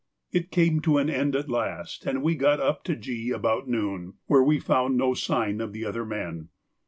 It 0.31 0.49
came 0.49 0.79
to 0.81 0.97
an 0.97 1.11
end 1.11 1.35
at 1.35 1.47
last, 1.47 2.07
and 2.07 2.23
we 2.23 2.33
got 2.33 2.59
up 2.59 2.83
to 2.85 2.95
G 2.95 3.29
about 3.29 3.67
noon, 3.67 4.15
where 4.25 4.41
we 4.41 4.57
found 4.59 4.97
no 4.97 5.13
sign 5.13 5.61
of 5.61 5.73
the 5.73 5.85
other 5.85 6.07
men. 6.07 6.49